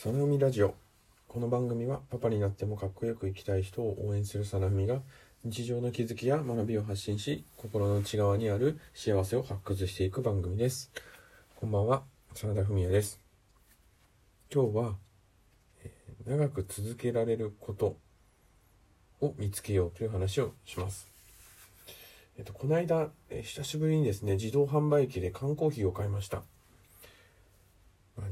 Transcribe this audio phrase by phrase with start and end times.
[0.00, 0.76] さなふみラジオ。
[1.26, 5.00] この番組はパパになってもかっこよく生きたい人を応援するさなふみが
[5.42, 10.92] 日常の気づきや学びを発信し心の内側にある幸せを発掘していく番組です。
[11.56, 13.20] こんばんは真田文也です。
[14.54, 14.94] 今日は、
[15.82, 17.96] えー長く続けられること
[19.20, 21.10] を見つけようという話をします。
[22.38, 26.44] えっと、この間、えー久しぶりにですね、自動販売機で缶コーヒーを買いました。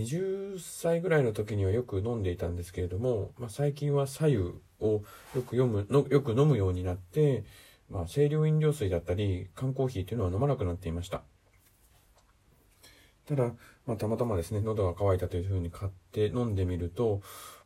[0.00, 5.02] 20歳ぐらいの時にはよく飲んでいたんですけれども、まあ、最近は左右をよ
[5.34, 7.44] く読むの、よく飲むようになって、
[7.90, 11.22] まあ、清涼飲料水だったり、缶コーヒーというのは飲まなくなっていました。
[13.26, 13.52] ただ、
[13.86, 17.20] まあ、たまたまですね、喉が渇いたというふうに買って飲んでみると、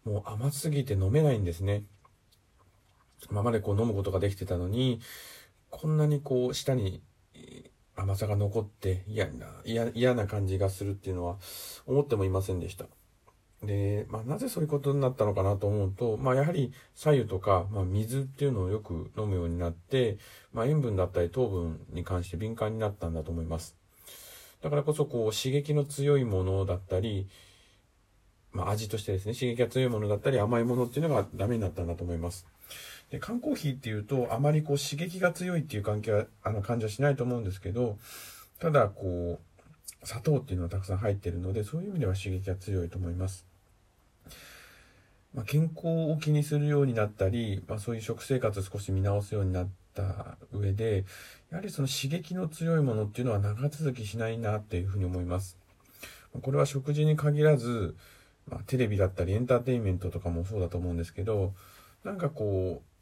[0.04, 1.84] もう甘すぎて飲めないんですね。
[3.30, 5.00] 今までこう飲むことができてたのに、
[5.70, 7.02] こんなにこう舌に
[7.96, 9.46] 甘さが残って嫌な
[9.94, 11.36] 嫌な感じがするっていうのは
[11.86, 12.86] 思ってもいませんでした。
[13.62, 20.18] で、まあ、なぜそういうことになったのかなと思うと、まあ、やはり左右とか、まあ、水っていうのをよく飲むようになって、
[20.52, 23.76] まあ、塩分だったり糖分に関して敏感になったんだと思います。
[24.62, 27.28] だからこそこう刺激の強いものだったり、
[28.52, 32.46] まあ、味としてですね、刺激が強いものだったり甘いものっていうのがダメになったんだと思います。
[33.10, 37.98] で缶コーヒーっていうとあまりこう刺激が強いっていう関係はあの感じはしないと思うんですけど
[38.58, 43.46] ただこう砂糖っていうのはたくさん入ってるのでそういう意味では刺激が強いと思います、
[45.34, 51.04] まあ、健康を気にするようになったり、まあ、そういう食生活を少し見直すようになった上で
[51.50, 55.56] やはりその刺激の強いものっていうのは長続きしないなっていうふうに思います。
[56.42, 57.94] これは食事に限らず、
[58.48, 61.52] まあ、テレビだったりエンターテインメントとかもそうだと思うんですけど
[62.02, 62.93] なんかこう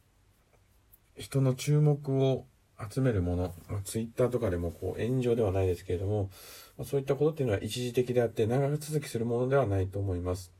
[1.17, 2.47] 人の注目を
[2.91, 6.31] 集めるもの、ツイッターとかでもこう炎上ではないですけれども、
[6.79, 10.53] ま、そういったことっていうのは一時的であって長続きするものではないと思います。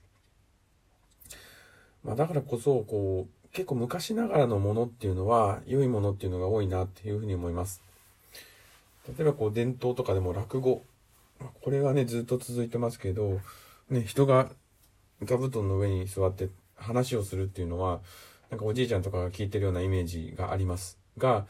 [2.05, 7.83] まあ、だからこそこう結構昔ながらのものっていうのは良いものっていうのが多いなっていうふうに思います。
[9.09, 10.85] 例えばこう伝統とかでも落語、
[11.61, 13.41] これはねずっと続いてますけど、
[13.91, 14.49] ね、人が
[15.23, 18.01] 座布団の上に座って話をするっていうのは
[18.53, 21.47] なんかおじいちゃんとかが聞いてるようなイメージがありますが、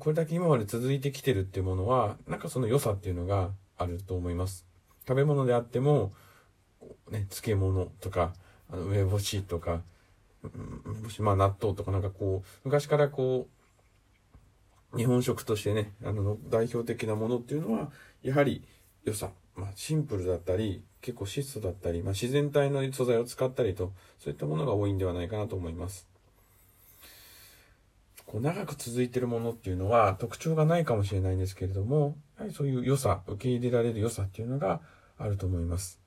[0.00, 4.66] これだけ今まで続いてきてるっていうものは、なんかその良さっていうのがあると思います。
[5.06, 6.12] 食べ物であっても、
[7.12, 8.32] ね、漬物とか、
[8.68, 9.82] あの梅干しとか、
[11.04, 13.46] もしまあ納豆とかなんかこう、昔からこ
[14.92, 17.92] う、日本食としてね、あの、代表的なものっていうのは、
[18.24, 18.64] やはり
[19.04, 26.10] 良さ、まあシンプルだったり、結構質素だったり、まあ自然体の素材を使ったりと、そういったものが多いんではないかなと思います。
[28.32, 34.80] こう長く続いてるものっていうのは特徴がないかもしれないんですけれども、やはりそういう良さ、受け入れられる良さっていうのが
[35.18, 36.00] あると思います。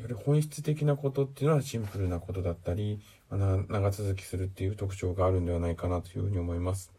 [0.00, 2.98] より本質的なことっていうのはシンプルなことだったり、
[3.30, 6.97] 長続きするっていう特徴があるんではないかなというふうに思います。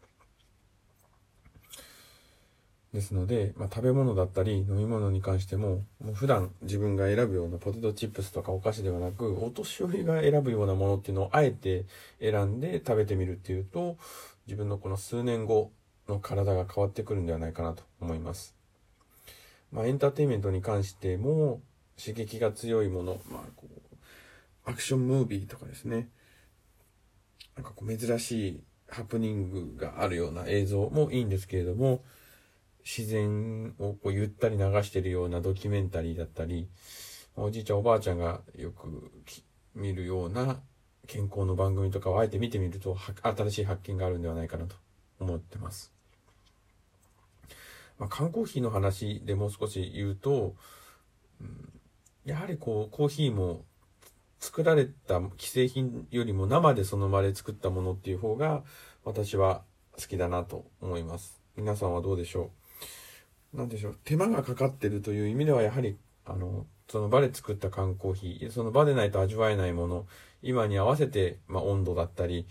[2.92, 11.84] ですので、まあ、食べ物だったり飲み物に関しても、もう普段自分が選ぶようなポテトチップスとかお菓子ではなく、お年寄りが選ぶようなものっていうのをあえて
[12.20, 13.96] 選んで食べてみるっていうと、
[14.46, 15.70] 自分のこの数年後
[16.08, 18.56] の体が変わってくるんではないかなと思います。
[19.70, 21.60] まあ、エンターテインメントに関しても、
[21.96, 23.80] 刺激が強いもの、まあ、こう、
[24.64, 26.08] アクションムービーとかですね。
[27.56, 32.02] なんかこう珍しいハプニングがあるような映像もいいんですけれども、
[32.84, 36.68] 自然をこうゆったり流してるようなドキュメンタリーだったり、
[37.36, 39.10] おじいちゃんおばあちゃんがよく
[39.74, 40.60] 見るような
[41.06, 44.76] 健康の番組とかをあえて見てみると、新しい発見があるんではないかなと
[45.18, 45.92] 思ってます。
[47.98, 50.54] まあ、缶コーヒーの話でもう少し言うと、
[51.40, 51.72] うん
[52.26, 53.64] やはりこう、コーヒーも
[54.40, 58.62] 作られた既製品よりも生でその場で作ったものっていう方が
[59.04, 61.40] 私は好きだなと思います。
[61.56, 62.59] 皆さんはどうでしょう？
[63.54, 63.98] なんでしょう。
[64.04, 70.06] 手間がかかってるという意味ではやはりあのその場で作った缶コーヒーその場でないと味わえないもの
[70.42, 72.46] 今に合わせて、まあ、温度だったり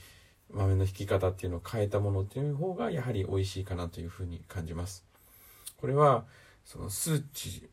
[0.51, 5.05] 豆の引き方っていうのを変えたものっていう方がやはり美味しいかなというふうに感じます。
[5.77, 6.25] これは
[6.65, 7.69] その数値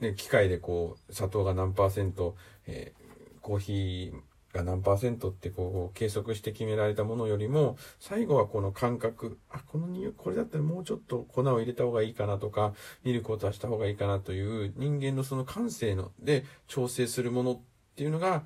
[0.00, 3.08] ね、機械でこう砂糖が何パーセント、えー
[3.48, 4.20] コーヒー
[4.52, 12.72] が何パーセントってこう計測して決められたものよりも最後はこの感覚あこの匂いこれだったらもうちょっと粉を入れた方がいいかなとか
[13.04, 17.60] ミルクを足した方がいいかなという人間のその感性ので調整するものっ
[17.96, 18.42] ていうのが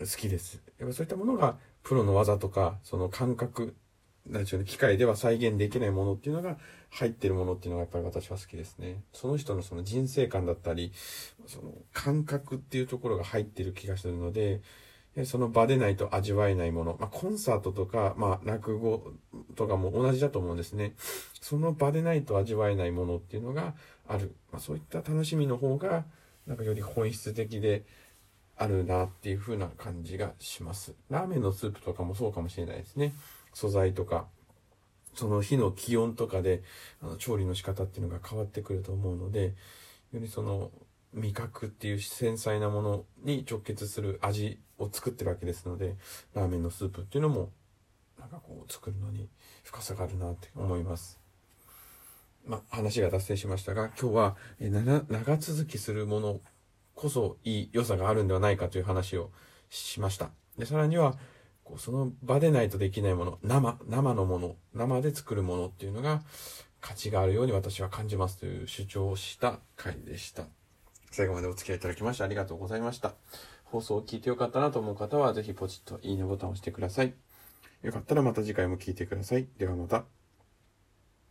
[0.00, 0.62] 好きです。
[0.78, 3.74] やっぱそういったものがプロの技とかその感覚
[4.26, 6.56] なんでしょうね、機械では再現できないものっていうのが
[6.90, 9.02] 入ってるものっていうのがやっぱり私は好きですね。
[9.12, 10.92] その人のその人生観だったり、
[11.46, 14.60] その感覚っていうところが入ってる気がするので、
[15.24, 16.96] その場でないと味わえないもの。
[16.98, 19.12] まあ、コンサートとか、まあ、落語
[19.56, 20.94] とかも同じだと思うんですね。
[21.40, 23.74] その場でないと味わえないものっていうのが
[24.08, 24.34] ある。
[24.50, 26.06] まあ、そういった楽しみの方が、
[26.46, 27.84] なんかより本質的で
[28.56, 30.94] あるなっていう風な感じがします。
[31.10, 33.12] ラーメンのスープとかもそうかもしれないですね。
[33.52, 34.26] 素材とか、
[35.14, 36.62] その日の気温とかで、
[37.02, 39.54] あの調理の仕方っていうのが変わってくると思うので、
[40.12, 40.70] よりその
[41.12, 45.96] 味覚っていう繊細なものに直結する味を作ってるわけですので、
[46.34, 47.50] ラーメンのスープっていうのも、
[48.18, 49.28] なんかこう作るのに
[49.64, 51.20] 深さがあるなって思います。
[52.46, 56.40] まあ、話が脱線しましたが、今日は、え長続きするもの
[56.94, 59.30] こそいい良さがあるんではないかという話を
[59.70, 60.30] しました。
[60.58, 61.16] で、さらには、
[61.64, 66.22] こうその場でないとできないもの、生、生のもの、生で作るものっていうのが
[66.80, 70.44] 価値があるように私は感じますという主張をした回でした。
[71.10, 73.14] 最後までお付き合いいただきましてありがとうございました。
[73.64, 77.14] 放送を聞いてよかったなと思う方は、ぜひポチッといいねボタンを押してください。
[77.82, 79.46] よかったらまた次回も聞いてください。
[79.58, 80.21] ではまた。